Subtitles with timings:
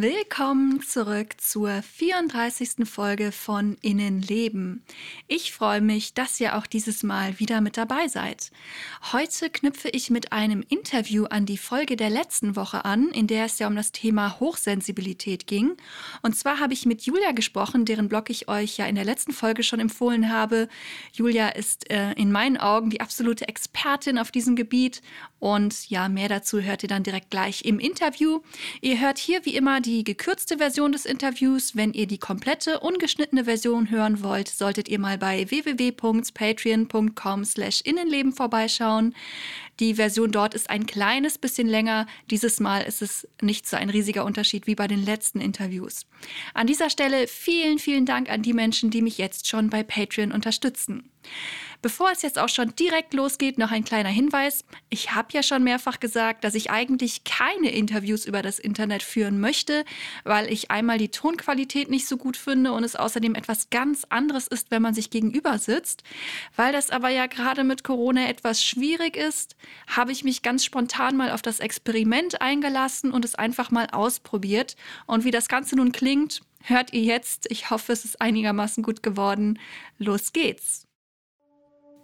[0.00, 2.88] Willkommen zurück zur 34.
[2.88, 4.84] Folge von Innenleben.
[5.26, 8.52] Ich freue mich, dass ihr auch dieses Mal wieder mit dabei seid.
[9.12, 13.46] Heute knüpfe ich mit einem Interview an die Folge der letzten Woche an, in der
[13.46, 15.76] es ja um das Thema Hochsensibilität ging.
[16.22, 19.32] Und zwar habe ich mit Julia gesprochen, deren Blog ich euch ja in der letzten
[19.32, 20.68] Folge schon empfohlen habe.
[21.12, 25.02] Julia ist äh, in meinen Augen die absolute Expertin auf diesem Gebiet.
[25.40, 28.42] Und ja, mehr dazu hört ihr dann direkt gleich im Interview.
[28.80, 31.74] Ihr hört hier wie immer die die gekürzte Version des Interviews.
[31.74, 38.34] Wenn ihr die komplette, ungeschnittene Version hören wollt, solltet ihr mal bei www.patreon.com slash Innenleben
[38.34, 39.14] vorbeischauen.
[39.80, 42.06] Die Version dort ist ein kleines bisschen länger.
[42.30, 46.04] Dieses Mal ist es nicht so ein riesiger Unterschied wie bei den letzten Interviews.
[46.52, 50.32] An dieser Stelle vielen, vielen Dank an die Menschen, die mich jetzt schon bei Patreon
[50.32, 51.10] unterstützen.
[51.80, 54.64] Bevor es jetzt auch schon direkt losgeht, noch ein kleiner Hinweis.
[54.90, 59.38] Ich habe ja schon mehrfach gesagt, dass ich eigentlich keine Interviews über das Internet führen
[59.38, 59.84] möchte,
[60.24, 64.48] weil ich einmal die Tonqualität nicht so gut finde und es außerdem etwas ganz anderes
[64.48, 66.02] ist, wenn man sich gegenüber sitzt.
[66.56, 69.54] Weil das aber ja gerade mit Corona etwas schwierig ist,
[69.86, 74.74] habe ich mich ganz spontan mal auf das Experiment eingelassen und es einfach mal ausprobiert.
[75.06, 77.46] Und wie das Ganze nun klingt, hört ihr jetzt.
[77.50, 79.60] Ich hoffe, es ist einigermaßen gut geworden.
[79.98, 80.87] Los geht's.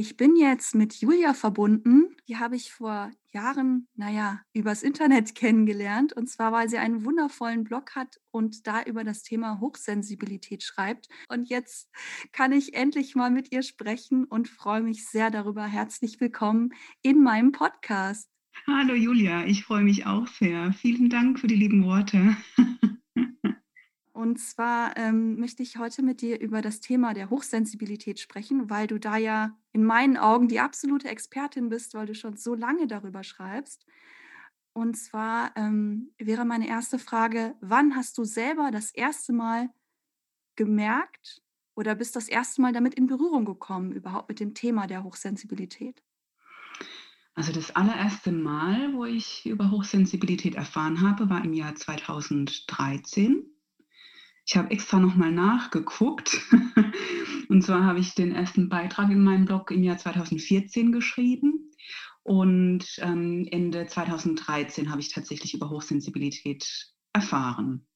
[0.00, 2.16] Ich bin jetzt mit Julia verbunden.
[2.26, 6.14] Die habe ich vor Jahren, naja, übers Internet kennengelernt.
[6.14, 11.08] Und zwar, weil sie einen wundervollen Blog hat und da über das Thema Hochsensibilität schreibt.
[11.28, 11.90] Und jetzt
[12.32, 15.66] kann ich endlich mal mit ihr sprechen und freue mich sehr darüber.
[15.66, 16.70] Herzlich willkommen
[17.02, 18.30] in meinem Podcast.
[18.66, 20.72] Hallo Julia, ich freue mich auch sehr.
[20.72, 22.38] Vielen Dank für die lieben Worte.
[24.20, 28.86] Und zwar ähm, möchte ich heute mit dir über das Thema der Hochsensibilität sprechen, weil
[28.86, 32.86] du da ja in meinen Augen die absolute Expertin bist, weil du schon so lange
[32.86, 33.86] darüber schreibst.
[34.74, 39.70] Und zwar ähm, wäre meine erste Frage, wann hast du selber das erste Mal
[40.54, 41.40] gemerkt
[41.74, 46.02] oder bist das erste Mal damit in Berührung gekommen, überhaupt mit dem Thema der Hochsensibilität?
[47.32, 53.46] Also das allererste Mal, wo ich über Hochsensibilität erfahren habe, war im Jahr 2013.
[54.50, 56.40] Ich habe extra nochmal nachgeguckt.
[57.48, 61.70] und zwar habe ich den ersten Beitrag in meinem Blog im Jahr 2014 geschrieben.
[62.24, 67.86] Und ähm, Ende 2013 habe ich tatsächlich über Hochsensibilität erfahren.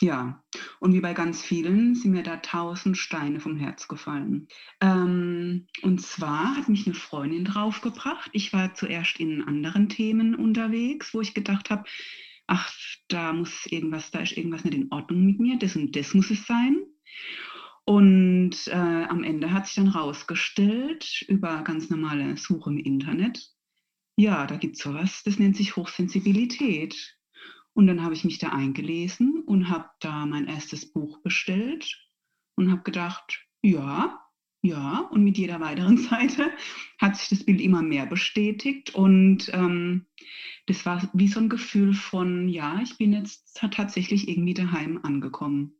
[0.00, 0.42] Ja,
[0.80, 4.48] und wie bei ganz vielen sind mir da tausend Steine vom Herz gefallen.
[4.80, 8.30] Ähm, und zwar hat mich eine Freundin draufgebracht.
[8.32, 11.84] Ich war zuerst in anderen Themen unterwegs, wo ich gedacht habe,
[12.48, 12.72] ach,
[13.08, 16.30] da muss irgendwas, da ist irgendwas nicht in Ordnung mit mir, das und das muss
[16.30, 16.76] es sein.
[17.84, 23.50] Und äh, am Ende hat sich dann rausgestellt, über ganz normale Suche im Internet,
[24.16, 27.16] ja, da gibt es sowas, das nennt sich Hochsensibilität.
[27.72, 31.96] Und dann habe ich mich da eingelesen und habe da mein erstes Buch bestellt
[32.56, 34.20] und habe gedacht, ja,
[34.62, 36.50] ja, und mit jeder weiteren Seite
[36.98, 40.06] hat sich das Bild immer mehr bestätigt und ähm,
[40.66, 45.74] das war wie so ein Gefühl von, ja, ich bin jetzt tatsächlich irgendwie daheim angekommen.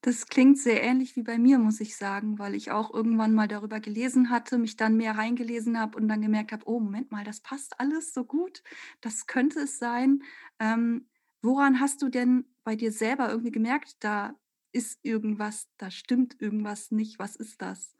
[0.00, 3.48] Das klingt sehr ähnlich wie bei mir, muss ich sagen, weil ich auch irgendwann mal
[3.48, 7.24] darüber gelesen hatte, mich dann mehr reingelesen habe und dann gemerkt habe, oh, Moment mal,
[7.24, 8.62] das passt alles so gut,
[9.00, 10.22] das könnte es sein.
[10.60, 11.08] Ähm,
[11.42, 14.36] woran hast du denn bei dir selber irgendwie gemerkt, da
[14.70, 17.96] ist irgendwas, da stimmt irgendwas nicht, was ist das?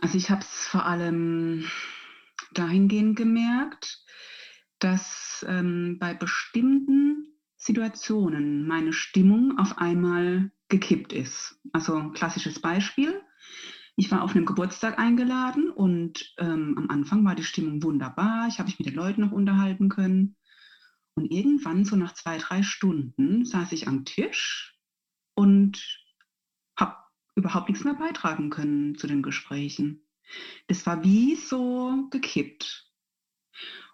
[0.00, 1.64] Also ich habe es vor allem
[2.52, 4.04] dahingehend gemerkt,
[4.78, 7.26] dass ähm, bei bestimmten
[7.56, 11.60] Situationen meine Stimmung auf einmal gekippt ist.
[11.72, 13.20] Also klassisches Beispiel.
[13.96, 18.46] Ich war auf einem Geburtstag eingeladen und ähm, am Anfang war die Stimmung wunderbar.
[18.48, 20.36] Ich habe mich mit den Leuten noch unterhalten können.
[21.14, 24.78] Und irgendwann, so nach zwei, drei Stunden, saß ich am Tisch
[25.34, 25.82] und
[27.38, 30.02] überhaupt nichts mehr beitragen können zu den Gesprächen.
[30.66, 32.86] Das war wie so gekippt.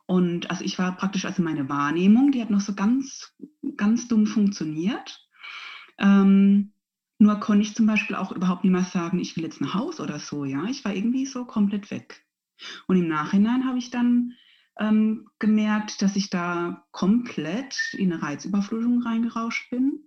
[0.06, 3.32] Und also ich war praktisch, also meine Wahrnehmung, die hat noch so ganz,
[3.76, 5.28] ganz dumm funktioniert.
[5.98, 6.72] Ähm,
[7.18, 10.00] nur konnte ich zum Beispiel auch überhaupt nicht mehr sagen, ich will jetzt nach Haus
[10.00, 10.64] oder so, ja.
[10.64, 12.26] Ich war irgendwie so komplett weg.
[12.86, 14.34] Und im Nachhinein habe ich dann
[14.78, 20.04] ähm, gemerkt, dass ich da komplett in eine Reizüberflutung reingerauscht bin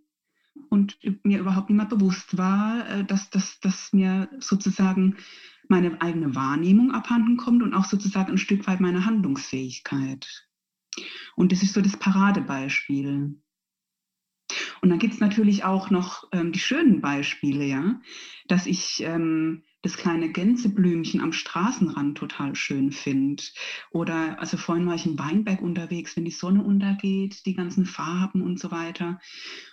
[0.69, 5.18] und mir überhaupt nicht mehr bewusst war, äh, dass, dass, dass mir sozusagen
[5.68, 10.48] meine eigene Wahrnehmung abhanden kommt und auch sozusagen ein Stück weit meine Handlungsfähigkeit.
[11.36, 13.42] Und das ist so das Paradebeispiel.
[14.81, 18.01] Und dann gibt es natürlich auch noch ähm, die schönen Beispiele, ja,
[18.48, 23.41] dass ich ähm, das kleine Gänseblümchen am Straßenrand total schön finde.
[23.91, 28.41] Oder, also vorhin war ich in Weinberg unterwegs, wenn die Sonne untergeht, die ganzen Farben
[28.41, 29.21] und so weiter.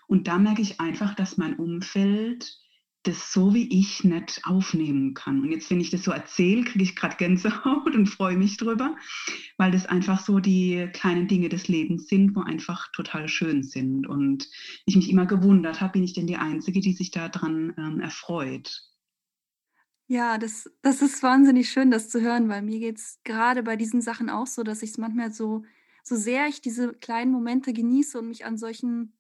[0.07, 2.61] Und da merke ich einfach, dass mein Umfeld
[3.03, 5.41] das so wie ich nicht aufnehmen kann.
[5.41, 8.97] Und jetzt, wenn ich das so erzähle, kriege ich gerade Gänsehaut und freue mich drüber,
[9.59, 14.07] weil das einfach so die kleinen Dinge des Lebens sind, wo einfach total schön sind.
[14.07, 14.49] Und
[14.87, 18.94] ich mich immer gewundert habe, bin ich denn die Einzige, die sich daran ähm, erfreut?
[20.11, 24.03] Ja, das das ist wahnsinnig schön, das zu hören, weil mir geht's gerade bei diesen
[24.03, 25.65] Sachen auch so, dass ich's manchmal so
[26.03, 29.17] so sehr ich diese kleinen Momente genieße und mich an solchen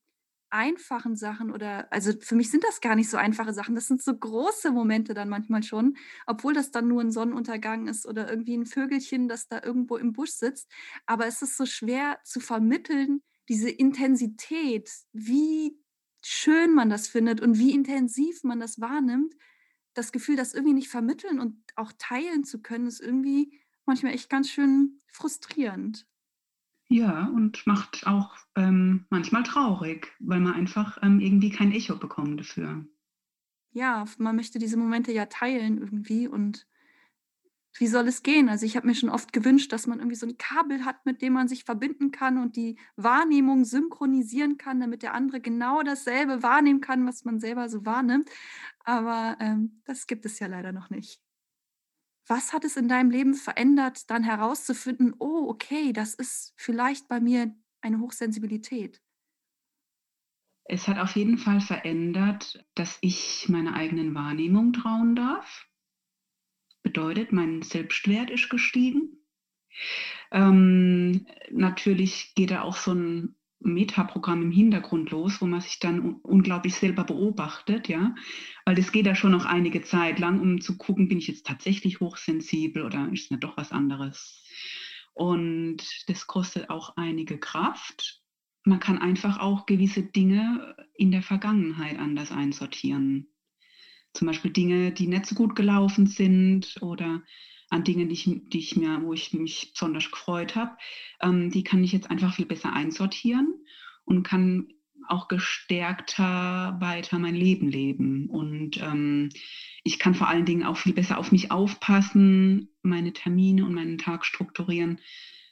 [0.50, 4.02] einfachen Sachen oder also für mich sind das gar nicht so einfache Sachen, das sind
[4.02, 5.96] so große Momente dann manchmal schon,
[6.26, 10.12] obwohl das dann nur ein Sonnenuntergang ist oder irgendwie ein Vögelchen, das da irgendwo im
[10.12, 10.70] Busch sitzt.
[11.06, 15.78] Aber es ist so schwer zu vermitteln, diese Intensität, wie
[16.22, 19.34] schön man das findet und wie intensiv man das wahrnimmt
[19.94, 24.28] das Gefühl, das irgendwie nicht vermitteln und auch teilen zu können, ist irgendwie manchmal echt
[24.28, 26.06] ganz schön frustrierend.
[26.88, 32.40] Ja, und macht auch ähm, manchmal traurig, weil man einfach ähm, irgendwie kein Echo bekommt
[32.40, 32.84] dafür.
[33.72, 36.66] Ja, man möchte diese Momente ja teilen irgendwie und
[37.76, 38.48] wie soll es gehen?
[38.48, 41.22] Also ich habe mir schon oft gewünscht, dass man irgendwie so ein Kabel hat, mit
[41.22, 46.42] dem man sich verbinden kann und die Wahrnehmung synchronisieren kann, damit der andere genau dasselbe
[46.42, 48.30] wahrnehmen kann, was man selber so wahrnimmt.
[48.84, 51.20] Aber ähm, das gibt es ja leider noch nicht.
[52.28, 57.20] Was hat es in deinem Leben verändert, dann herauszufinden, oh, okay, das ist vielleicht bei
[57.20, 59.02] mir eine Hochsensibilität?
[60.66, 65.66] Es hat auf jeden Fall verändert, dass ich meiner eigenen Wahrnehmung trauen darf
[66.94, 69.18] bedeutet, mein Selbstwert ist gestiegen.
[70.30, 76.00] Ähm, natürlich geht da auch so ein Metaprogramm im Hintergrund los, wo man sich dann
[76.00, 78.14] un unglaublich selber beobachtet, ja,
[78.64, 81.46] weil das geht ja schon noch einige Zeit lang, um zu gucken, bin ich jetzt
[81.46, 84.44] tatsächlich hochsensibel oder ist nicht doch was anderes.
[85.14, 88.22] Und das kostet auch einige Kraft.
[88.64, 93.33] Man kann einfach auch gewisse Dinge in der Vergangenheit anders einsortieren
[94.14, 97.22] zum Beispiel Dinge, die nicht so gut gelaufen sind oder
[97.70, 100.76] an Dingen, die ich, die ich mir, wo ich mich besonders gefreut habe,
[101.20, 103.54] ähm, die kann ich jetzt einfach viel besser einsortieren
[104.04, 104.68] und kann
[105.08, 108.30] auch gestärkter weiter mein Leben leben.
[108.30, 109.30] Und ähm,
[109.82, 113.98] ich kann vor allen Dingen auch viel besser auf mich aufpassen, meine Termine und meinen
[113.98, 115.00] Tag strukturieren,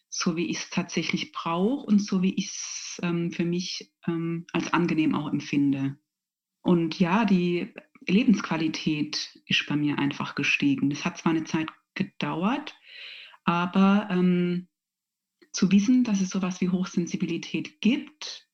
[0.09, 4.47] so wie ich es tatsächlich brauche und so wie ich es ähm, für mich ähm,
[4.53, 5.97] als angenehm auch empfinde.
[6.62, 7.75] Und ja, die
[8.06, 10.90] Lebensqualität ist bei mir einfach gestiegen.
[10.90, 12.75] Das hat zwar eine Zeit gedauert,
[13.44, 14.69] aber ähm,
[15.52, 18.49] zu wissen, dass es sowas wie Hochsensibilität gibt,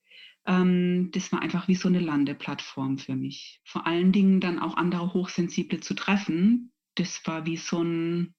[0.47, 3.61] ähm, das war einfach wie so eine Landeplattform für mich.
[3.65, 8.35] Vor allen Dingen dann auch andere Hochsensible zu treffen, das war wie so ein,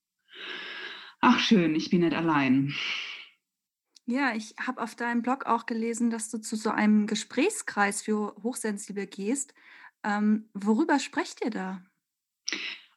[1.22, 2.74] ach schön, ich bin nicht allein.
[4.06, 8.36] Ja, ich habe auf deinem Blog auch gelesen, dass du zu so einem Gesprächskreis für
[8.42, 9.54] Hochsensible gehst.
[10.04, 11.82] Ähm, worüber sprecht ihr da?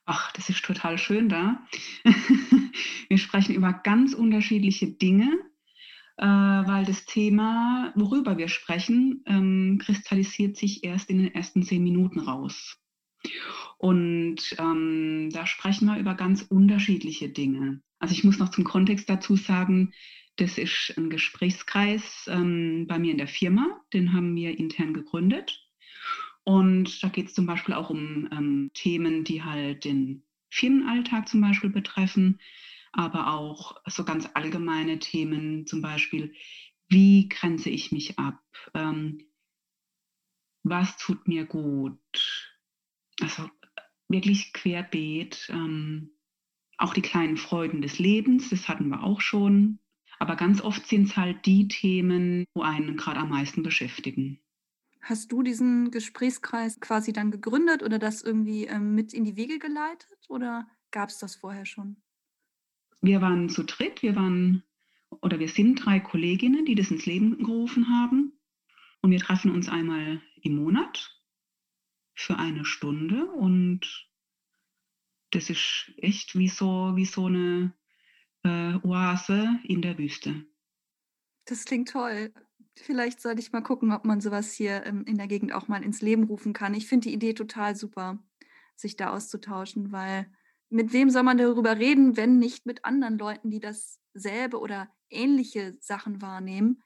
[0.05, 1.65] Ach, das ist total schön da.
[3.09, 5.31] Wir sprechen über ganz unterschiedliche Dinge,
[6.17, 11.83] äh, weil das Thema, worüber wir sprechen, ähm, kristallisiert sich erst in den ersten zehn
[11.83, 12.77] Minuten raus.
[13.77, 17.81] Und ähm, da sprechen wir über ganz unterschiedliche Dinge.
[17.99, 19.93] Also ich muss noch zum Kontext dazu sagen,
[20.35, 25.62] das ist ein Gesprächskreis ähm, bei mir in der Firma, den haben wir intern gegründet.
[26.43, 31.41] Und da geht es zum Beispiel auch um ähm, Themen, die halt den Firmenalltag zum
[31.41, 32.39] Beispiel betreffen,
[32.91, 36.33] aber auch so ganz allgemeine Themen, zum Beispiel,
[36.89, 38.43] wie grenze ich mich ab?
[38.73, 39.25] Ähm,
[40.63, 41.97] was tut mir gut?
[43.19, 43.49] Also
[44.09, 45.49] wirklich querbeet.
[45.49, 46.11] Ähm,
[46.77, 49.79] auch die kleinen Freuden des Lebens, das hatten wir auch schon.
[50.19, 54.42] Aber ganz oft sind es halt die Themen, wo einen gerade am meisten beschäftigen.
[55.03, 59.59] Hast du diesen Gesprächskreis quasi dann gegründet oder das irgendwie, ähm, mit in die Wege
[59.59, 61.97] geleitet oder gab es das vorher schon?
[63.01, 64.63] Wir waren zu dritt, wir waren
[65.21, 68.39] oder wir sind drei Kolleginnen, die das ins Leben gerufen haben.
[69.01, 71.21] Und wir treffen uns einmal im Monat
[72.15, 74.07] für eine Stunde und
[75.31, 77.73] das ist echt wie so, wie so eine
[78.43, 80.45] äh, Oase in der Wüste.
[81.45, 82.33] Das klingt toll.
[82.75, 85.83] Vielleicht sollte ich mal gucken, ob man sowas hier ähm, in der Gegend auch mal
[85.83, 86.73] ins Leben rufen kann.
[86.73, 88.19] Ich finde die Idee total super,
[88.75, 90.31] sich da auszutauschen, weil
[90.69, 95.77] mit wem soll man darüber reden, wenn nicht mit anderen Leuten, die dasselbe oder ähnliche
[95.79, 96.81] Sachen wahrnehmen?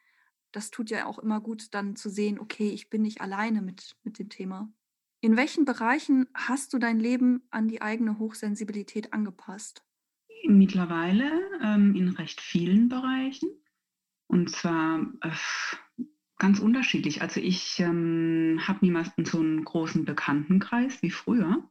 [0.51, 3.95] Das tut ja auch immer gut, dann zu sehen, okay, ich bin nicht alleine mit,
[4.03, 4.71] mit dem Thema.
[5.21, 9.83] In welchen Bereichen hast du dein Leben an die eigene Hochsensibilität angepasst?
[10.45, 11.31] Mittlerweile
[11.63, 13.49] ähm, in recht vielen Bereichen.
[14.27, 16.03] Und zwar äh,
[16.37, 17.21] ganz unterschiedlich.
[17.21, 21.69] Also ich ähm, habe niemals so einen großen Bekanntenkreis wie früher.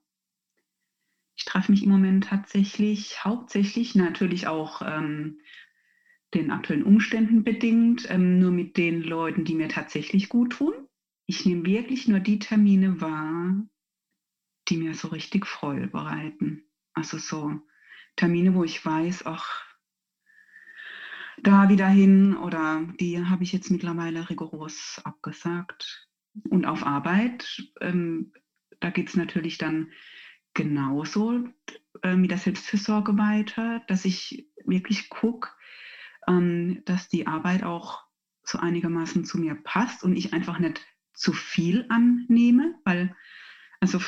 [1.37, 5.41] Ich treffe mich im Moment tatsächlich hauptsächlich natürlich auch ähm,
[6.35, 10.75] den aktuellen Umständen bedingt, ähm, nur mit den Leuten, die mir tatsächlich gut tun.
[11.27, 13.67] Ich nehme wirklich nur die Termine wahr,
[14.69, 16.65] die mir so richtig Freude bereiten.
[16.95, 17.61] Also so
[18.17, 19.66] Termine, wo ich weiß, ach,
[21.43, 26.09] da wieder hin oder die habe ich jetzt mittlerweile rigoros abgesagt.
[26.51, 28.33] Und auf Arbeit, ähm,
[28.81, 29.91] da geht es natürlich dann
[30.55, 31.49] genauso
[32.03, 35.51] äh, mit der Selbstfürsorge weiter, dass ich wirklich gucke,
[36.27, 38.05] ähm, dass die Arbeit auch
[38.43, 43.15] so einigermaßen zu mir passt und ich einfach nicht zu viel annehme, weil
[43.81, 44.01] also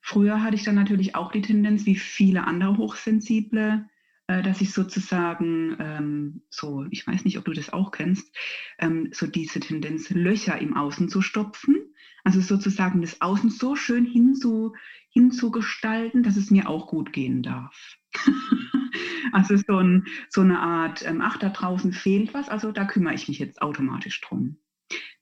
[0.00, 3.88] früher hatte ich dann natürlich auch die Tendenz, wie viele andere Hochsensible,
[4.28, 8.36] dass ich sozusagen ähm, so, ich weiß nicht, ob du das auch kennst,
[8.78, 11.76] ähm, so diese Tendenz, Löcher im Außen zu stopfen.
[12.24, 14.74] Also sozusagen das Außen so schön hinzu,
[15.08, 17.96] hinzugestalten, dass es mir auch gut gehen darf.
[19.32, 23.14] also so, ein, so, eine Art, ähm, ach, da draußen fehlt was, also da kümmere
[23.14, 24.58] ich mich jetzt automatisch drum.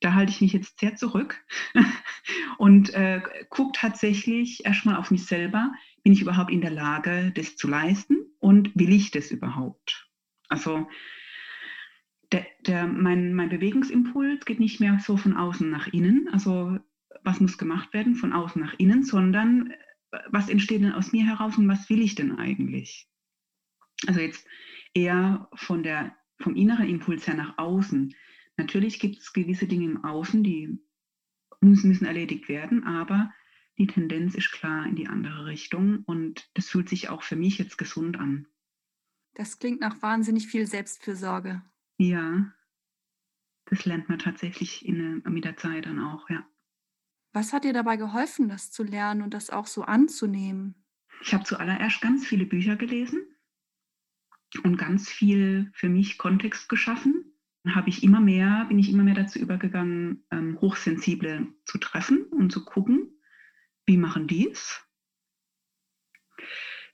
[0.01, 1.45] Da halte ich mich jetzt sehr zurück
[2.59, 5.73] und äh, gucke tatsächlich erstmal auf mich selber.
[6.07, 10.09] Bin ich überhaupt in der Lage, das zu leisten und will ich das überhaupt?
[10.47, 10.87] Also
[12.31, 16.79] der, der, mein, mein Bewegungsimpuls geht nicht mehr so von außen nach innen, also
[17.25, 19.73] was muss gemacht werden von außen nach innen, sondern
[20.13, 23.09] äh, was entsteht denn aus mir heraus und was will ich denn eigentlich?
[24.07, 24.47] Also jetzt
[24.95, 28.15] eher von der, vom inneren Impuls her nach außen.
[28.57, 30.79] Natürlich gibt es gewisse Dinge im Außen, die
[31.61, 33.33] müssen, müssen erledigt werden, aber
[33.78, 37.59] die Tendenz ist klar in die andere Richtung und das fühlt sich auch für mich
[37.59, 38.47] jetzt gesund an.
[39.35, 41.62] Das klingt nach wahnsinnig viel Selbstfürsorge.
[41.99, 42.52] Ja,
[43.66, 46.47] das lernt man tatsächlich in, mit der Zeit dann auch, ja.
[47.33, 50.75] Was hat dir dabei geholfen, das zu lernen und das auch so anzunehmen?
[51.21, 53.26] Ich habe zuallererst ganz viele Bücher gelesen
[54.62, 57.37] und ganz viel für mich Kontext geschaffen
[57.75, 62.52] habe ich immer mehr, bin ich immer mehr dazu übergegangen, ähm, Hochsensible zu treffen und
[62.52, 63.11] zu gucken,
[63.87, 64.83] wie machen die es.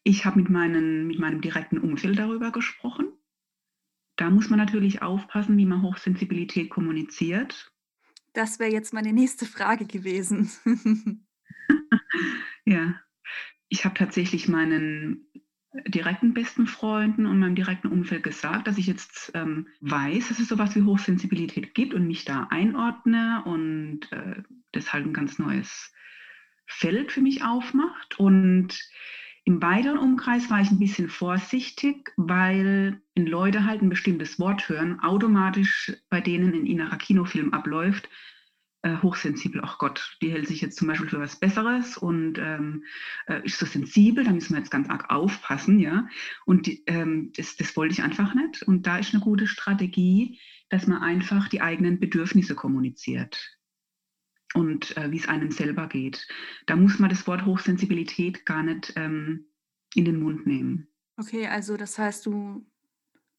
[0.05, 3.13] Ich habe mit, mit meinem direkten Umfeld darüber gesprochen.
[4.17, 7.73] Da muss man natürlich aufpassen, wie man Hochsensibilität kommuniziert.
[8.35, 10.51] Das wäre jetzt meine nächste Frage gewesen.
[12.65, 13.01] ja,
[13.69, 15.27] ich habe tatsächlich meinen
[15.87, 20.49] direkten besten Freunden und meinem direkten Umfeld gesagt, dass ich jetzt ähm, weiß, dass es
[20.49, 25.93] sowas wie Hochsensibilität gibt und mich da einordne und äh, das halt ein ganz neues
[26.73, 28.19] Feld für mich aufmacht.
[28.19, 28.79] Und
[29.45, 34.69] im weiteren Umkreis war ich ein bisschen vorsichtig, weil wenn Leute halt ein bestimmtes Wort
[34.69, 38.09] hören, automatisch bei denen ein innerer Kinofilm abläuft,
[38.83, 42.85] äh, hochsensibel, ach Gott, die hält sich jetzt zum Beispiel für was Besseres und ähm,
[43.27, 46.09] äh, ist so sensibel, da müssen wir jetzt ganz arg aufpassen, ja.
[46.47, 48.63] Und die, ähm, das, das wollte ich einfach nicht.
[48.63, 53.57] Und da ist eine gute Strategie, dass man einfach die eigenen Bedürfnisse kommuniziert
[54.55, 56.27] und äh, wie es einem selber geht.
[56.67, 59.47] Da muss man das Wort Hochsensibilität gar nicht ähm,
[59.95, 60.89] in den Mund nehmen.
[61.17, 62.67] Okay, also das heißt, du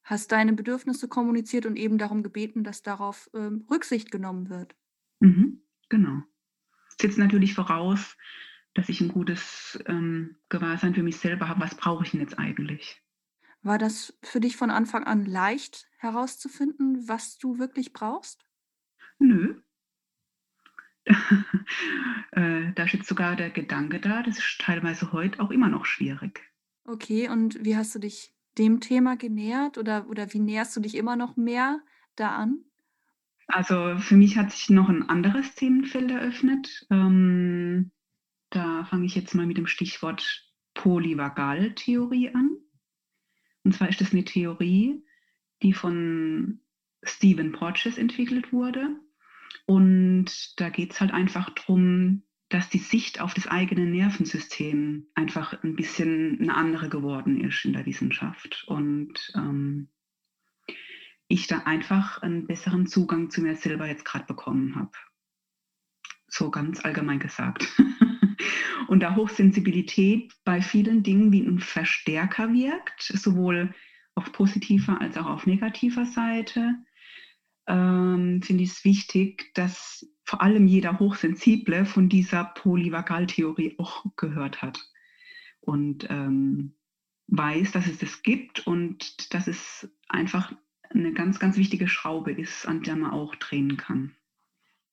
[0.04, 4.76] hast deine Bedürfnisse kommuniziert und eben darum gebeten, dass darauf ähm, Rücksicht genommen wird.
[5.20, 6.24] Mhm, genau.
[6.90, 8.18] Das setzt natürlich voraus,
[8.74, 11.62] dass ich ein gutes ähm, Gewahrsein für mich selber habe.
[11.62, 13.02] Was brauche ich denn jetzt eigentlich?
[13.62, 18.46] War das für dich von Anfang an leicht herauszufinden, was du wirklich brauchst?
[19.20, 19.62] Nö.
[21.06, 26.42] Äh, da steht sogar der Gedanke da, das ist teilweise heute auch immer noch schwierig.
[26.86, 30.96] Okay, und wie hast du dich dem Thema genähert oder, oder wie näherst du dich
[30.96, 31.82] immer noch mehr
[32.16, 32.60] da an?
[33.48, 36.86] Also für mich hat sich noch ein anderes Themenfeld eröffnet.
[36.90, 37.92] Ähm,
[38.50, 42.58] da fange ich jetzt mal mit dem Stichwort Polyvagaltheorie an.
[43.64, 45.04] Und zwar ist das eine Theorie,
[45.62, 46.60] die von
[47.04, 48.96] Stephen Porges entwickelt wurde.
[49.66, 55.64] Und da geht es halt einfach darum, dass die Sicht auf das eigene Nervensystem einfach
[55.64, 58.64] ein bisschen eine andere geworden ist in der Wissenschaft.
[58.68, 59.90] Und ähm,
[61.28, 64.92] ich da einfach einen besseren Zugang zu mir selber jetzt gerade bekommen habe.
[66.28, 67.68] So ganz allgemein gesagt.
[68.88, 73.74] und da Hochsensibilität bei vielen Dingen wie ein Verstärker wirkt, sowohl
[74.16, 76.76] auf positiver als auch auf negativer Seite,
[77.68, 84.62] ähm, finde ich es wichtig, dass vor allem jeder Hochsensible von dieser Polyvagaltheorie auch gehört
[84.62, 84.90] hat
[85.62, 86.76] und ähm,
[87.28, 90.54] weiß, dass es das gibt und dass es einfach
[90.90, 94.16] eine ganz, ganz wichtige Schraube ist, an der man auch drehen kann.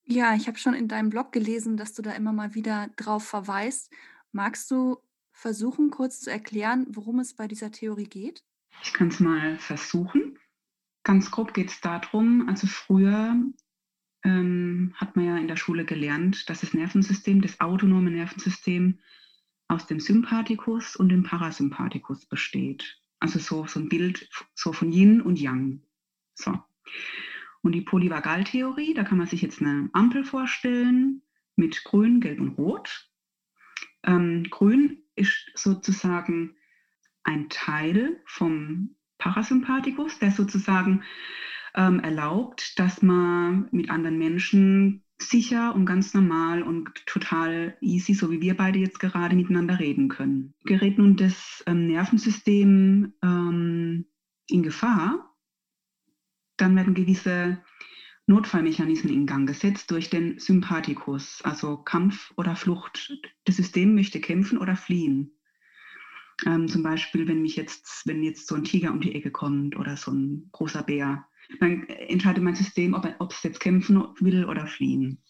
[0.04, 3.24] Ja, ich habe schon in deinem Blog gelesen, dass du da immer mal wieder drauf
[3.24, 3.92] verweist.
[4.32, 4.98] Magst du
[5.32, 8.42] versuchen, kurz zu erklären, worum es bei dieser Theorie geht?
[8.82, 10.38] Ich kann es mal versuchen.
[11.02, 13.36] Ganz grob geht es darum, also früher
[14.22, 18.98] ähm, hat man ja in der Schule gelernt, dass das Nervensystem, das autonome Nervensystem
[19.68, 23.00] aus dem Sympathikus und dem Parasympathikus besteht.
[23.18, 25.82] Also so, so ein Bild so von Yin und Yang.
[26.34, 26.58] So.
[27.62, 31.22] Und die Polyvagaltheorie, da kann man sich jetzt eine Ampel vorstellen
[31.56, 33.10] mit Grün, Gelb und Rot.
[34.02, 36.56] Ähm, Grün ist sozusagen
[37.22, 41.04] ein Teil vom Parasympathikus, der sozusagen
[41.76, 48.30] ähm, erlaubt, dass man mit anderen Menschen sicher und ganz normal und total easy, so
[48.30, 50.54] wie wir beide jetzt gerade miteinander reden können.
[50.64, 54.06] Gerät nun das ähm, Nervensystem ähm,
[54.48, 55.36] in Gefahr,
[56.56, 57.62] dann werden gewisse
[58.26, 63.12] Notfallmechanismen in Gang gesetzt durch den Sympathikus, also Kampf oder Flucht.
[63.44, 65.32] Das System möchte kämpfen oder fliehen.
[66.46, 69.76] Ähm, zum Beispiel, wenn mich jetzt, wenn jetzt so ein Tiger um die Ecke kommt
[69.76, 71.26] oder so ein großer Bär,
[71.58, 75.22] dann entscheidet mein System, ob, es jetzt kämpfen will oder fliehen.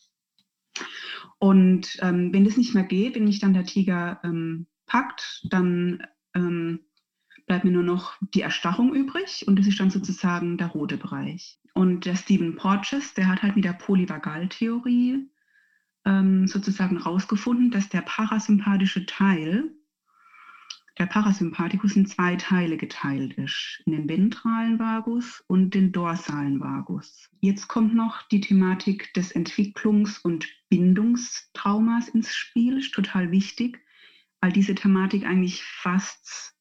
[1.38, 6.06] Und ähm, wenn das nicht mehr geht, wenn mich dann der Tiger ähm, packt, dann
[6.34, 6.80] ähm,
[7.46, 11.58] bleibt mir nur noch die Erstarrung übrig und das ist dann sozusagen der rote Bereich.
[11.74, 15.30] Und der Stephen Porges, der hat halt mit der Polyvagaltheorie
[16.04, 19.70] ähm, sozusagen herausgefunden, dass der parasympathische Teil
[20.98, 27.28] der Parasympathikus in zwei Teile geteilt ist, in den ventralen Vagus und den dorsalen Vagus.
[27.40, 33.80] Jetzt kommt noch die Thematik des Entwicklungs- und Bindungstraumas ins Spiel, ist total wichtig,
[34.40, 36.54] weil diese Thematik eigentlich fast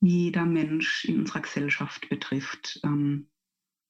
[0.00, 2.80] jeder Mensch in unserer Gesellschaft betrifft.
[2.84, 3.28] Ähm,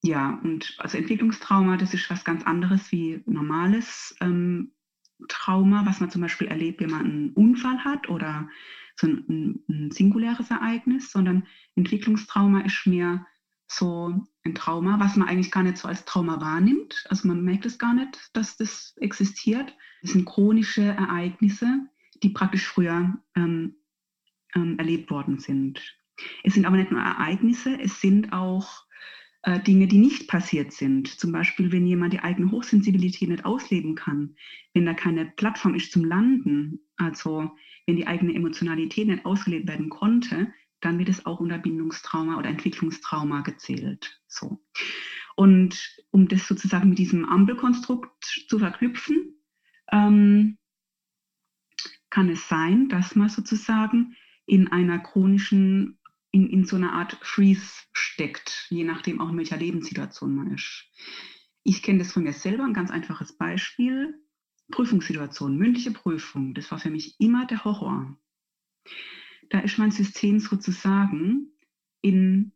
[0.03, 4.73] ja, und also Entwicklungstrauma, das ist was ganz anderes wie normales ähm,
[5.29, 8.49] Trauma, was man zum Beispiel erlebt, wenn man einen Unfall hat oder
[9.01, 13.27] so ein, ein singuläres Ereignis, sondern Entwicklungstrauma ist mehr
[13.67, 17.05] so ein Trauma, was man eigentlich gar nicht so als Trauma wahrnimmt.
[17.09, 19.75] Also man merkt es gar nicht, dass das existiert.
[20.03, 21.87] Das sind chronische Ereignisse,
[22.23, 23.77] die praktisch früher ähm,
[24.55, 25.81] ähm, erlebt worden sind.
[26.43, 28.85] Es sind aber nicht nur Ereignisse, es sind auch
[29.43, 31.09] äh, Dinge, die nicht passiert sind.
[31.09, 34.37] Zum Beispiel, wenn jemand die eigene Hochsensibilität nicht ausleben kann,
[34.75, 37.51] wenn da keine Plattform ist zum Landen, also
[37.91, 42.49] wenn die eigene Emotionalität nicht ausgelebt werden konnte, dann wird es auch unter Bindungstrauma oder
[42.49, 44.23] Entwicklungstrauma gezählt.
[44.29, 44.63] So.
[45.35, 49.35] Und um das sozusagen mit diesem Ampelkonstrukt zu verknüpfen,
[49.91, 50.57] ähm,
[52.11, 54.15] kann es sein, dass man sozusagen
[54.47, 55.99] in einer chronischen
[56.31, 60.85] in, in so einer Art Freeze steckt, je nachdem auch in welcher Lebenssituation man ist.
[61.65, 64.15] Ich kenne das von mir selber, ein ganz einfaches Beispiel.
[64.71, 68.17] Prüfungssituation, mündliche Prüfung, das war für mich immer der Horror.
[69.51, 71.49] Da ist mein System sozusagen
[72.03, 72.53] in,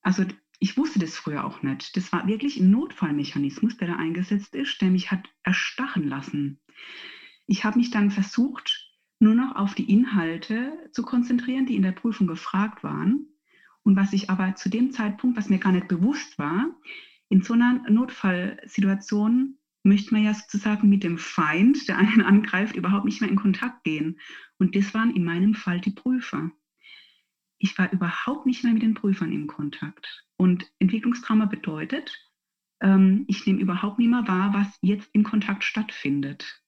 [0.00, 0.24] also
[0.58, 1.96] ich wusste das früher auch nicht.
[1.96, 6.60] Das war wirklich ein Notfallmechanismus, der da eingesetzt ist, der mich hat erstachen lassen.
[7.46, 11.92] Ich habe mich dann versucht, nur noch auf die Inhalte zu konzentrieren, die in der
[11.92, 13.26] Prüfung gefragt waren.
[13.82, 16.70] Und was ich aber zu dem Zeitpunkt, was mir gar nicht bewusst war,
[17.28, 23.04] in so einer Notfallsituation möchte man ja sozusagen mit dem Feind, der einen angreift, überhaupt
[23.04, 24.20] nicht mehr in Kontakt gehen.
[24.58, 26.50] Und das waren in meinem Fall die Prüfer.
[27.58, 30.26] Ich war überhaupt nicht mehr mit den Prüfern im Kontakt.
[30.36, 32.16] Und Entwicklungstrauma bedeutet,
[32.80, 36.62] ähm, ich nehme überhaupt nicht mehr wahr, was jetzt im Kontakt stattfindet.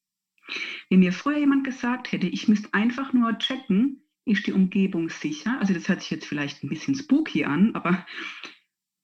[0.91, 5.59] Wenn mir früher jemand gesagt hätte, ich müsste einfach nur checken, ist die Umgebung sicher,
[5.61, 8.07] also das hört sich jetzt vielleicht ein bisschen spooky an, aber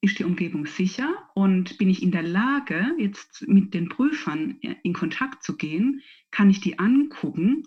[0.01, 1.31] ist die Umgebung sicher?
[1.35, 6.51] Und bin ich in der Lage, jetzt mit den Prüfern in Kontakt zu gehen, kann
[6.51, 7.65] ich die angucken,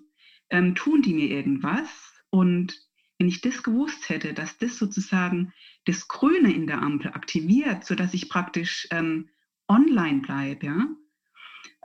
[0.50, 2.14] ähm, tun die mir irgendwas?
[2.30, 2.80] Und
[3.20, 5.54] wenn ich das gewusst hätte, dass das sozusagen
[5.86, 9.30] das Grüne in der Ampel aktiviert, sodass ich praktisch ähm,
[9.68, 10.88] online bleibe, ja,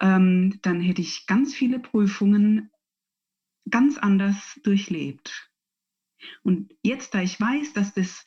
[0.00, 2.70] ähm, dann hätte ich ganz viele Prüfungen
[3.68, 5.50] ganz anders durchlebt.
[6.42, 8.24] Und jetzt, da ich weiß, dass das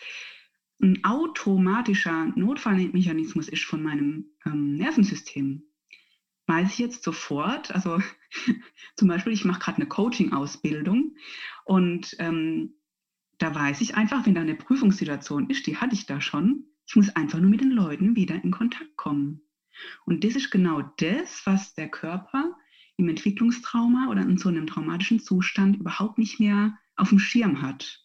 [0.82, 5.63] ein automatischer Notfallmechanismus ist von meinem ähm, Nervensystem,
[6.48, 8.02] weiß ich jetzt sofort, also
[8.96, 11.15] zum Beispiel, ich mache gerade eine Coaching-Ausbildung
[11.65, 12.74] und ähm,
[13.38, 16.96] da weiß ich einfach, wenn da eine Prüfungssituation ist, die hatte ich da schon, ich
[16.96, 19.41] muss einfach nur mit den Leuten wieder in Kontakt kommen.
[20.06, 22.56] Und das ist genau das, was der Körper
[22.98, 28.01] im Entwicklungstrauma oder in so einem traumatischen Zustand überhaupt nicht mehr auf dem Schirm hat,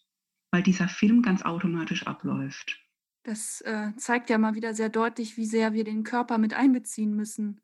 [0.57, 2.83] weil dieser Film ganz automatisch abläuft.
[3.21, 7.15] Das äh, zeigt ja mal wieder sehr deutlich, wie sehr wir den Körper mit einbeziehen
[7.15, 7.61] müssen.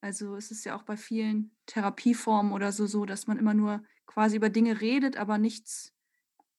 [0.00, 3.84] Also es ist ja auch bei vielen Therapieformen oder so so, dass man immer nur
[4.06, 5.94] quasi über Dinge redet, aber nichts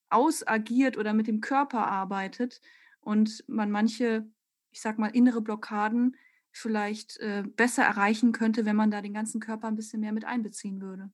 [0.10, 2.62] ausagiert oder mit dem Körper arbeitet
[3.02, 4.26] und man manche,
[4.72, 6.16] ich sag mal, innere Blockaden
[6.54, 10.24] vielleicht äh, besser erreichen könnte, wenn man da den ganzen Körper ein bisschen mehr mit
[10.24, 11.12] einbeziehen würde.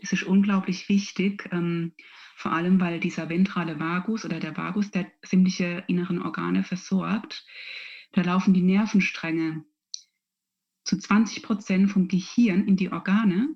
[0.00, 1.92] Das ist unglaublich wichtig, ähm,
[2.36, 7.44] vor allem weil dieser ventrale Vagus oder der Vagus, der sämtliche inneren Organe versorgt,
[8.12, 9.64] da laufen die Nervenstränge
[10.84, 13.54] zu 20 Prozent vom Gehirn in die Organe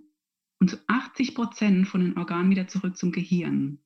[0.61, 3.81] und zu 80 Prozent von den Organen wieder zurück zum Gehirn.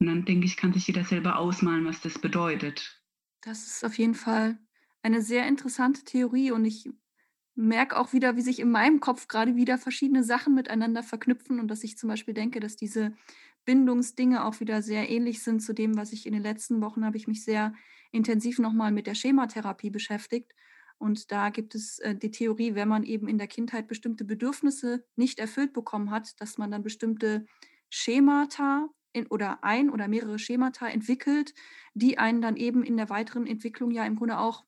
[0.00, 3.02] Und dann denke ich, kann sich jeder selber ausmalen, was das bedeutet.
[3.42, 4.58] Das ist auf jeden Fall
[5.02, 6.88] eine sehr interessante Theorie und ich
[7.54, 11.68] merke auch wieder, wie sich in meinem Kopf gerade wieder verschiedene Sachen miteinander verknüpfen und
[11.68, 13.14] dass ich zum Beispiel denke, dass diese
[13.64, 17.16] Bindungsdinge auch wieder sehr ähnlich sind zu dem, was ich in den letzten Wochen habe
[17.16, 17.74] ich mich sehr
[18.12, 20.52] intensiv nochmal mit der Schematherapie beschäftigt.
[20.98, 25.04] Und da gibt es äh, die Theorie, wenn man eben in der Kindheit bestimmte Bedürfnisse
[25.16, 27.46] nicht erfüllt bekommen hat, dass man dann bestimmte
[27.90, 31.54] Schemata in, oder ein oder mehrere Schemata entwickelt,
[31.94, 34.64] die einen dann eben in der weiteren Entwicklung ja im Grunde auch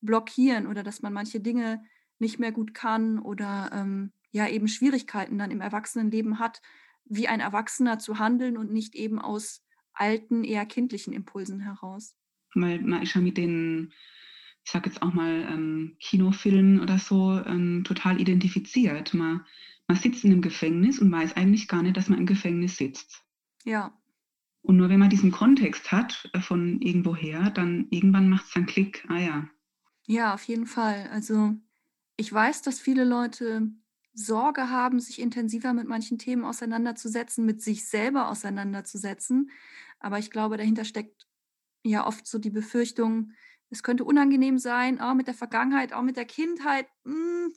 [0.00, 1.82] blockieren oder dass man manche Dinge
[2.20, 6.60] nicht mehr gut kann oder ähm, ja eben Schwierigkeiten dann im Erwachsenenleben hat,
[7.04, 12.14] wie ein Erwachsener zu handeln und nicht eben aus alten, eher kindlichen Impulsen heraus.
[12.54, 13.92] Weil man ist ja mit den,
[14.64, 19.14] ich sage jetzt auch mal, ähm, Kinofilmen oder so ähm, total identifiziert.
[19.14, 19.44] Man,
[19.88, 23.24] man sitzt in einem Gefängnis und weiß eigentlich gar nicht, dass man im Gefängnis sitzt.
[23.64, 23.96] Ja.
[24.62, 28.66] Und nur wenn man diesen Kontext hat äh, von irgendwoher, dann irgendwann macht es dann
[28.66, 29.48] Klick, ah ja,
[30.10, 31.08] ja, auf jeden Fall.
[31.12, 31.54] Also
[32.20, 33.70] ich weiß, dass viele Leute
[34.12, 39.50] Sorge haben, sich intensiver mit manchen Themen auseinanderzusetzen, mit sich selber auseinanderzusetzen.
[40.00, 41.26] Aber ich glaube, dahinter steckt
[41.82, 43.32] ja oft so die Befürchtung,
[43.70, 47.52] es könnte unangenehm sein, auch mit der Vergangenheit, auch mit der Kindheit, mh, hm,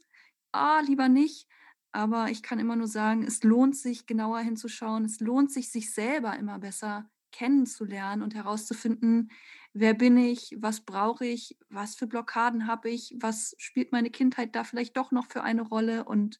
[0.53, 1.47] ah, lieber nicht.
[1.91, 5.05] Aber ich kann immer nur sagen, es lohnt sich, genauer hinzuschauen.
[5.05, 9.31] Es lohnt sich, sich selber immer besser kennenzulernen und herauszufinden,
[9.73, 14.55] wer bin ich, was brauche ich, was für Blockaden habe ich, was spielt meine Kindheit
[14.55, 16.39] da vielleicht doch noch für eine Rolle und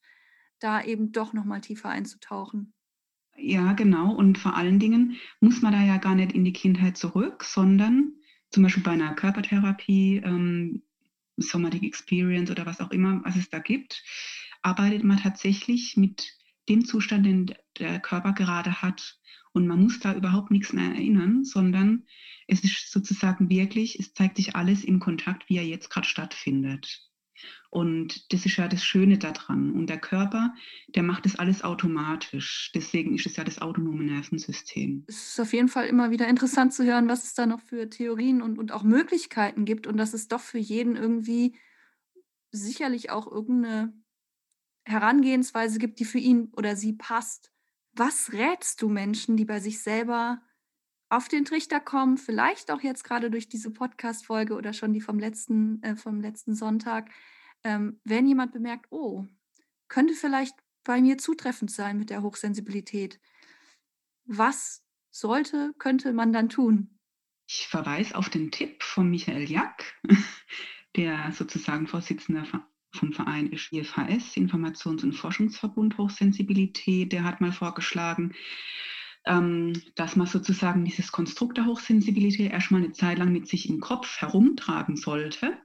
[0.60, 2.74] da eben doch noch mal tiefer einzutauchen.
[3.36, 4.14] Ja, genau.
[4.14, 8.14] Und vor allen Dingen muss man da ja gar nicht in die Kindheit zurück, sondern
[8.52, 10.84] zum Beispiel bei einer Körpertherapie, ähm,
[11.38, 14.04] Somatic Experience oder was auch immer, was es da gibt,
[14.62, 16.32] arbeitet man tatsächlich mit
[16.70, 19.20] dem Zustand, den der Körper gerade hat.
[19.54, 22.06] Und man muss da überhaupt nichts mehr erinnern, sondern
[22.48, 27.10] es ist sozusagen wirklich, es zeigt sich alles im Kontakt, wie er jetzt gerade stattfindet.
[27.70, 29.72] Und das ist ja das Schöne daran.
[29.72, 30.54] Und der Körper,
[30.88, 32.72] der macht das alles automatisch.
[32.76, 35.06] Deswegen ist es ja das autonome Nervensystem.
[35.08, 37.90] Es ist auf jeden Fall immer wieder interessant zu hören, was es da noch für
[37.90, 41.58] Theorien und, und auch Möglichkeiten gibt und dass es doch für jeden irgendwie
[42.52, 43.94] sicherlich auch irgendeine
[44.86, 47.53] Herangehensweise gibt, die für ihn oder sie passt.
[47.96, 50.42] Was rätst du Menschen, die bei sich selber
[51.10, 55.20] auf den Trichter kommen, vielleicht auch jetzt gerade durch diese Podcast-Folge oder schon die vom
[55.20, 57.12] letzten, äh, vom letzten Sonntag,
[57.64, 59.28] ähm, wenn jemand bemerkt, oh,
[59.88, 63.20] könnte vielleicht bei mir zutreffend sein mit der Hochsensibilität.
[64.26, 67.00] Was sollte, könnte man dann tun?
[67.48, 70.02] Ich verweise auf den Tipp von Michael Jack,
[70.96, 72.46] der sozusagen Vorsitzender
[72.94, 77.12] vom Verein IFHS, Informations- und Forschungsverbund Hochsensibilität.
[77.12, 78.34] Der hat mal vorgeschlagen,
[79.26, 83.80] ähm, dass man sozusagen dieses Konstrukt der Hochsensibilität erstmal eine Zeit lang mit sich im
[83.80, 85.58] Kopf herumtragen sollte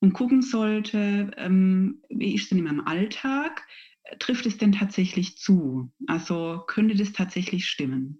[0.00, 3.66] und gucken sollte, ähm, wie ist denn in meinem Alltag?
[4.18, 5.92] Trifft es denn tatsächlich zu?
[6.06, 8.18] Also könnte das tatsächlich stimmen?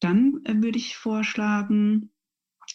[0.00, 2.10] Dann äh, würde ich vorschlagen,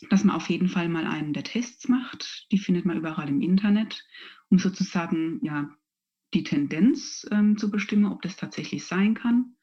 [0.10, 2.48] dass man auf jeden Fall mal einen der Tests macht.
[2.52, 4.04] Die findet man überall im Internet,
[4.54, 5.68] um sozusagen ja,
[6.36, 9.56] die Tendenz ähm, zu bestimmen, ob das tatsächlich sein kann.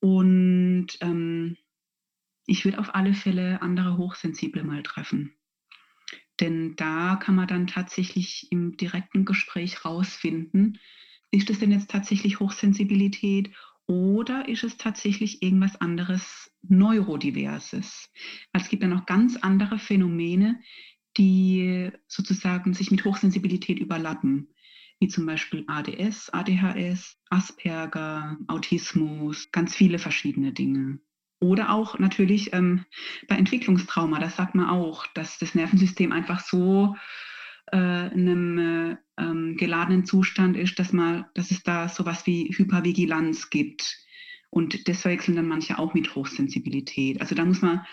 [0.00, 1.58] Und ähm,
[2.46, 5.34] ich würde auf alle Fälle andere Hochsensible mal treffen.
[6.40, 10.78] Denn da kann man dann tatsächlich im direkten Gespräch rausfinden,
[11.30, 13.50] ist es denn jetzt tatsächlich Hochsensibilität
[13.86, 18.10] oder ist es tatsächlich irgendwas anderes Neurodiverses?
[18.52, 20.60] Weil es gibt ja noch ganz andere Phänomene,
[21.16, 24.48] die sozusagen sich mit Hochsensibilität überlappen,
[24.98, 30.98] wie zum Beispiel ADS, ADHS, Asperger, Autismus, ganz viele verschiedene Dinge.
[31.38, 32.86] Oder auch natürlich ähm,
[33.28, 36.96] bei Entwicklungstrauma, das sagt man auch, dass das Nervensystem einfach so
[37.72, 42.48] äh, in einem äh, ähm, geladenen Zustand ist, dass, man, dass es da sowas wie
[42.56, 43.98] Hypervigilanz gibt.
[44.48, 47.20] Und das verwechseln dann manche auch mit Hochsensibilität.
[47.20, 47.84] Also da muss man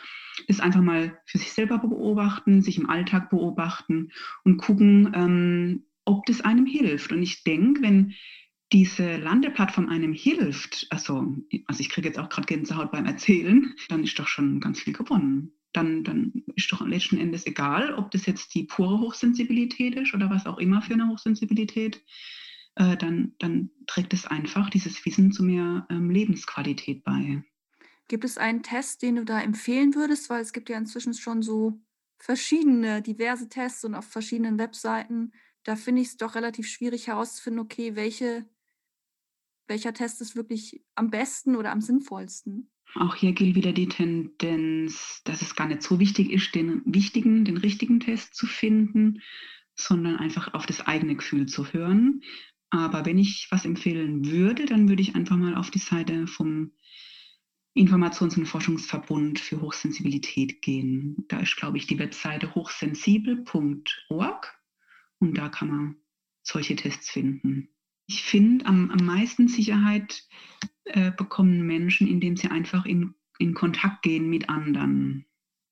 [0.47, 4.11] das einfach mal für sich selber beobachten, sich im Alltag beobachten
[4.43, 7.11] und gucken, ähm, ob das einem hilft.
[7.11, 8.13] Und ich denke, wenn
[8.71, 11.35] diese Landeplattform einem hilft, also,
[11.67, 14.93] also ich kriege jetzt auch gerade Gänsehaut beim Erzählen, dann ist doch schon ganz viel
[14.93, 15.53] gewonnen.
[15.73, 20.29] Dann, dann ist doch letzten Endes egal, ob das jetzt die pure Hochsensibilität ist oder
[20.29, 22.03] was auch immer für eine Hochsensibilität,
[22.75, 27.43] äh, dann, dann trägt es einfach dieses Wissen zu mehr ähm, Lebensqualität bei.
[28.07, 30.29] Gibt es einen Test, den du da empfehlen würdest?
[30.29, 31.79] Weil es gibt ja inzwischen schon so
[32.17, 35.33] verschiedene, diverse Tests und auf verschiedenen Webseiten.
[35.63, 38.45] Da finde ich es doch relativ schwierig herauszufinden, okay, welche
[39.67, 42.69] welcher Test ist wirklich am besten oder am sinnvollsten?
[42.95, 47.43] Auch hier gilt wieder die Tendenz, dass es gar nicht so wichtig ist, den wichtigen,
[47.45, 49.21] den richtigen Test zu finden,
[49.75, 52.21] sondern einfach auf das eigene Gefühl zu hören.
[52.69, 56.71] Aber wenn ich was empfehlen würde, dann würde ich einfach mal auf die Seite vom
[57.75, 61.25] Informations- und Forschungsverbund für Hochsensibilität gehen.
[61.27, 64.59] Da ist, glaube ich, die Webseite hochsensibel.org
[65.19, 65.95] und da kann man
[66.43, 67.69] solche Tests finden.
[68.05, 70.27] Ich finde, am, am meisten Sicherheit
[70.85, 75.25] äh, bekommen Menschen, indem sie einfach in, in Kontakt gehen mit anderen.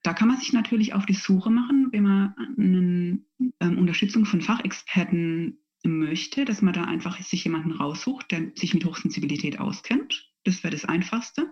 [0.03, 3.19] Da kann man sich natürlich auf die Suche machen, wenn man eine
[3.59, 8.85] ähm, Unterstützung von Fachexperten möchte, dass man da einfach sich jemanden raussucht, der sich mit
[8.85, 10.30] Hochsensibilität auskennt.
[10.43, 11.51] Das wäre das Einfachste.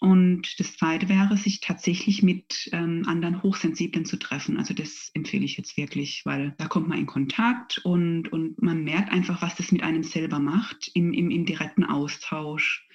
[0.00, 4.56] Und das Zweite wäre, sich tatsächlich mit ähm, anderen Hochsensiblen zu treffen.
[4.56, 8.82] Also das empfehle ich jetzt wirklich, weil da kommt man in Kontakt und, und man
[8.82, 12.88] merkt einfach, was das mit einem selber macht im, im, im direkten Austausch.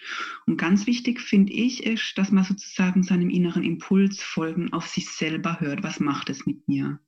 [0.47, 5.07] Und ganz wichtig finde ich ist, dass man sozusagen seinem inneren Impuls folgen, auf sich
[5.07, 6.99] selber hört, was macht es mit mir.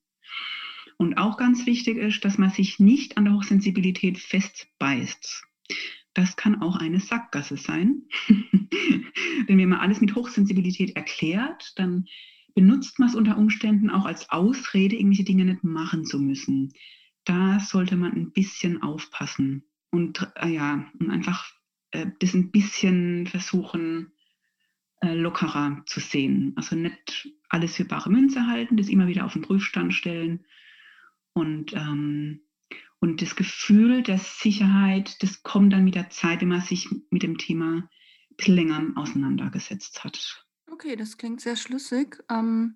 [0.98, 5.44] Und auch ganz wichtig ist, dass man sich nicht an der Hochsensibilität festbeißt
[6.18, 8.02] das kann auch eine Sackgasse sein.
[9.48, 12.08] Wenn man alles mit Hochsensibilität erklärt, dann
[12.56, 16.74] benutzt man es unter Umständen auch als Ausrede, irgendwelche Dinge nicht machen zu müssen.
[17.24, 21.52] Da sollte man ein bisschen aufpassen und äh, ja, und einfach
[21.92, 24.12] äh, das ein bisschen versuchen,
[25.02, 26.54] äh, lockerer zu sehen.
[26.56, 30.48] Also nicht alles für bare Münze halten, das immer wieder auf den Prüfstand stellen
[31.34, 32.42] und ähm,
[33.00, 37.24] und das Gefühl der Sicherheit, das kommt dann mit der Zeit, wenn man sich mit
[37.24, 37.90] dem Thema
[38.46, 40.46] länger auseinandergesetzt hat.
[40.72, 42.18] Okay, das klingt sehr schlüssig.
[42.30, 42.76] Ähm,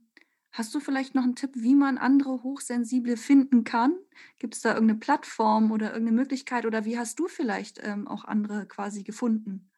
[0.52, 3.96] hast du vielleicht noch einen Tipp, wie man andere Hochsensible finden kann?
[4.40, 8.26] Gibt es da irgendeine Plattform oder irgendeine Möglichkeit oder wie hast du vielleicht ähm, auch
[8.26, 9.72] andere quasi gefunden?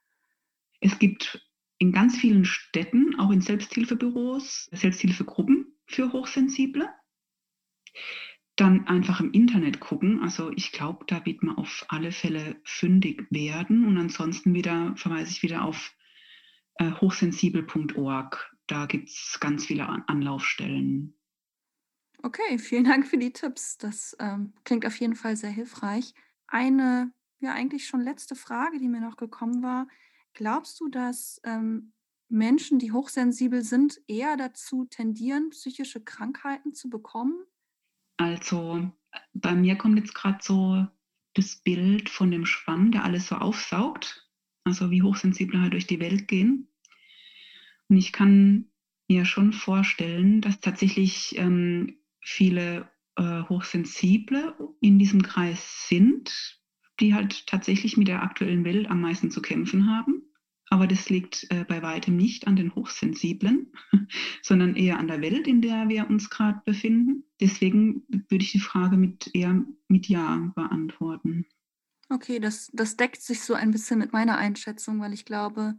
[0.79, 1.45] Es gibt
[1.77, 6.89] in ganz vielen Städten, auch in Selbsthilfebüros, Selbsthilfegruppen für Hochsensible
[8.55, 10.21] dann einfach im Internet gucken.
[10.21, 13.85] Also ich glaube, da wird man auf alle Fälle fündig werden.
[13.85, 15.95] Und ansonsten wieder verweise ich wieder auf
[16.75, 18.55] äh, hochsensibel.org.
[18.67, 21.15] Da gibt es ganz viele Anlaufstellen.
[22.21, 23.77] Okay, vielen Dank für die Tipps.
[23.77, 26.13] Das ähm, klingt auf jeden Fall sehr hilfreich.
[26.47, 29.87] Eine, ja, eigentlich schon letzte Frage, die mir noch gekommen war.
[30.33, 31.91] Glaubst du, dass ähm,
[32.29, 37.45] Menschen, die hochsensibel sind, eher dazu tendieren, psychische Krankheiten zu bekommen?
[38.17, 38.91] Also
[39.33, 40.87] bei mir kommt jetzt gerade so
[41.33, 44.29] das Bild von dem Schwamm, der alles so aufsaugt,
[44.63, 46.67] also wie hochsensibel halt durch die Welt gehen.
[47.89, 48.65] Und ich kann
[49.09, 56.59] mir schon vorstellen, dass tatsächlich ähm, viele äh, Hochsensible in diesem Kreis sind,
[56.99, 60.23] die halt tatsächlich mit der aktuellen Welt am meisten zu kämpfen haben.
[60.73, 63.71] Aber das liegt äh, bei weitem nicht an den Hochsensiblen,
[64.41, 67.25] sondern eher an der Welt, in der wir uns gerade befinden.
[67.39, 71.45] Deswegen würde ich die Frage mit eher mit Ja beantworten.
[72.09, 75.75] Okay, das, das deckt sich so ein bisschen mit meiner Einschätzung, weil ich glaube,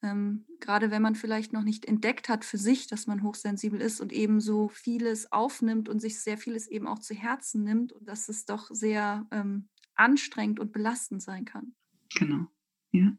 [0.00, 4.00] ähm, gerade wenn man vielleicht noch nicht entdeckt hat für sich, dass man hochsensibel ist
[4.00, 8.30] und eben so vieles aufnimmt und sich sehr vieles eben auch zu Herzen nimmt dass
[8.30, 11.74] es doch sehr ähm, anstrengend und belastend sein kann.
[12.14, 12.46] Genau,
[12.92, 13.12] ja.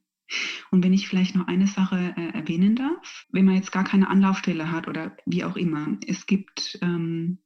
[0.71, 4.09] Und wenn ich vielleicht noch eine Sache äh, erwähnen darf, wenn man jetzt gar keine
[4.09, 7.39] Anlaufstelle hat oder wie auch immer, es gibt ähm,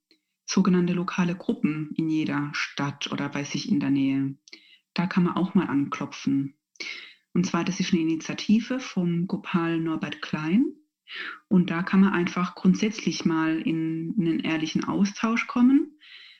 [0.46, 4.36] sogenannte lokale Gruppen in jeder Stadt oder bei sich in der Nähe.
[4.93, 6.56] Da kann man auch mal anklopfen.
[7.34, 10.65] Und zwar, das ist eine Initiative vom Gopal Norbert Klein.
[11.48, 15.98] Und da kann man einfach grundsätzlich mal in einen ehrlichen Austausch kommen,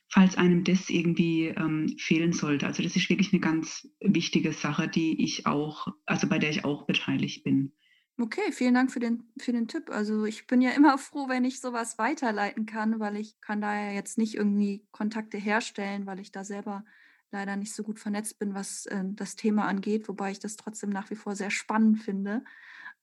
[0.10, 2.68] falls einem das irgendwie ähm, fehlen sollte.
[2.68, 6.66] Also das ist wirklich eine ganz wichtige Sache, die ich auch, also bei der ich
[6.66, 7.74] auch beteiligt bin.
[8.20, 9.90] Okay, vielen Dank für den, für den Tipp.
[9.90, 13.74] Also ich bin ja immer froh, wenn ich sowas weiterleiten kann, weil ich kann da
[13.74, 16.86] ja jetzt nicht irgendwie Kontakte herstellen, weil ich da selber
[17.32, 20.92] leider nicht so gut vernetzt bin, was äh, das Thema angeht, wobei ich das trotzdem
[20.92, 22.44] nach wie vor sehr spannend finde.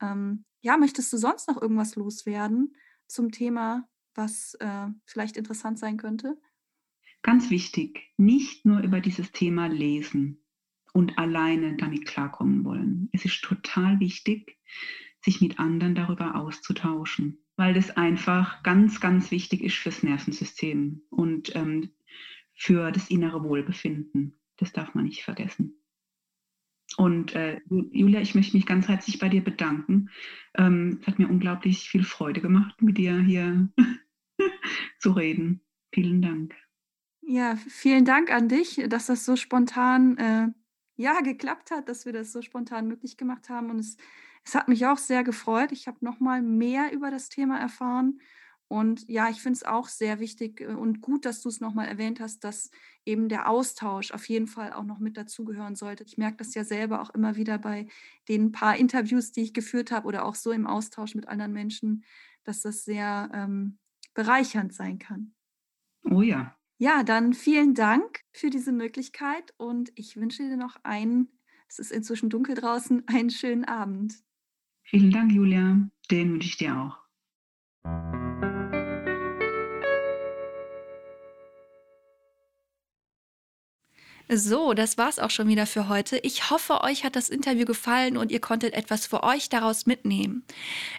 [0.00, 2.76] Ähm, ja, möchtest du sonst noch irgendwas loswerden
[3.08, 6.38] zum Thema, was äh, vielleicht interessant sein könnte?
[7.22, 10.42] Ganz wichtig, nicht nur über dieses Thema lesen
[10.92, 13.08] und alleine damit klarkommen wollen.
[13.12, 14.58] Es ist total wichtig,
[15.22, 21.54] sich mit anderen darüber auszutauschen, weil das einfach ganz, ganz wichtig ist fürs Nervensystem und
[21.54, 21.90] ähm,
[22.54, 24.38] für das innere Wohlbefinden.
[24.56, 25.76] Das darf man nicht vergessen.
[26.96, 30.10] Und äh, Julia, ich möchte mich ganz herzlich bei dir bedanken.
[30.54, 33.68] Ähm, es hat mir unglaublich viel Freude gemacht, mit dir hier
[34.98, 35.60] zu reden.
[35.92, 36.54] Vielen Dank.
[37.32, 40.48] Ja, vielen Dank an dich, dass das so spontan äh,
[40.96, 43.70] ja, geklappt hat, dass wir das so spontan möglich gemacht haben.
[43.70, 43.96] Und es,
[44.44, 45.70] es hat mich auch sehr gefreut.
[45.70, 48.18] Ich habe noch mal mehr über das Thema erfahren
[48.66, 51.86] und ja, ich finde es auch sehr wichtig äh, und gut, dass du es nochmal
[51.86, 52.70] erwähnt hast, dass
[53.04, 56.02] eben der Austausch auf jeden Fall auch noch mit dazugehören sollte.
[56.04, 57.86] Ich merke das ja selber auch immer wieder bei
[58.28, 62.04] den paar Interviews, die ich geführt habe oder auch so im Austausch mit anderen Menschen,
[62.44, 63.78] dass das sehr ähm,
[64.14, 65.34] bereichernd sein kann.
[66.10, 66.59] Oh ja.
[66.82, 71.28] Ja, dann vielen Dank für diese Möglichkeit und ich wünsche dir noch einen,
[71.68, 74.14] es ist inzwischen dunkel draußen, einen schönen Abend.
[74.84, 75.90] Vielen Dank, Julia.
[76.10, 78.19] Den wünsche ich dir auch.
[84.32, 86.16] So, das war's auch schon wieder für heute.
[86.18, 90.44] Ich hoffe, euch hat das Interview gefallen und ihr konntet etwas für euch daraus mitnehmen.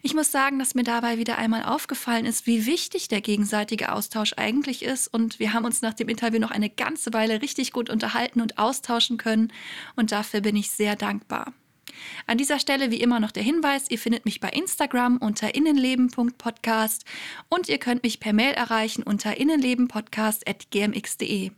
[0.01, 4.33] Ich muss sagen, dass mir dabei wieder einmal aufgefallen ist, wie wichtig der gegenseitige Austausch
[4.35, 7.89] eigentlich ist und wir haben uns nach dem Interview noch eine ganze Weile richtig gut
[7.89, 9.53] unterhalten und austauschen können
[9.95, 11.53] und dafür bin ich sehr dankbar.
[12.27, 17.05] An dieser Stelle wie immer noch der Hinweis, ihr findet mich bei Instagram unter innenleben.podcast
[17.47, 21.51] und ihr könnt mich per Mail erreichen unter innenlebenpodcast.gmx.de.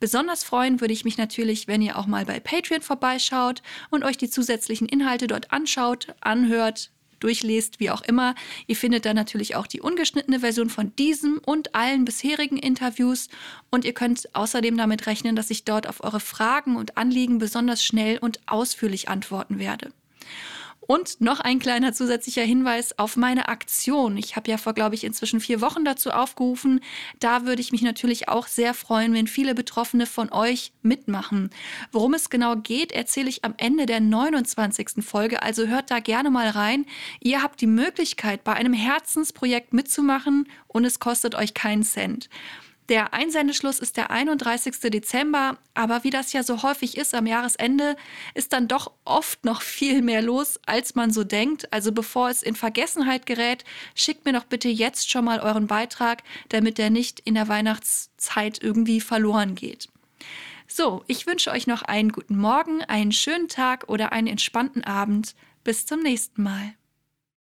[0.00, 4.16] Besonders freuen würde ich mich natürlich, wenn ihr auch mal bei Patreon vorbeischaut und euch
[4.16, 8.34] die zusätzlichen Inhalte dort anschaut, anhört, durchlest, wie auch immer.
[8.66, 13.28] Ihr findet da natürlich auch die ungeschnittene Version von diesem und allen bisherigen Interviews
[13.70, 17.82] und ihr könnt außerdem damit rechnen, dass ich dort auf eure Fragen und Anliegen besonders
[17.84, 19.92] schnell und ausführlich antworten werde.
[20.86, 24.16] Und noch ein kleiner zusätzlicher Hinweis auf meine Aktion.
[24.16, 26.80] Ich habe ja vor, glaube ich, inzwischen vier Wochen dazu aufgerufen.
[27.18, 31.50] Da würde ich mich natürlich auch sehr freuen, wenn viele Betroffene von euch mitmachen.
[31.90, 35.04] Worum es genau geht, erzähle ich am Ende der 29.
[35.04, 36.86] Folge, also hört da gerne mal rein.
[37.20, 42.28] Ihr habt die Möglichkeit, bei einem Herzensprojekt mitzumachen und es kostet euch keinen Cent.
[42.88, 44.78] Der Einsendeschluss ist der 31.
[44.80, 47.96] Dezember, aber wie das ja so häufig ist am Jahresende,
[48.34, 51.72] ist dann doch oft noch viel mehr los, als man so denkt.
[51.72, 53.64] Also bevor es in Vergessenheit gerät,
[53.96, 58.62] schickt mir doch bitte jetzt schon mal euren Beitrag, damit der nicht in der Weihnachtszeit
[58.62, 59.88] irgendwie verloren geht.
[60.68, 65.34] So, ich wünsche euch noch einen guten Morgen, einen schönen Tag oder einen entspannten Abend.
[65.64, 66.74] Bis zum nächsten Mal.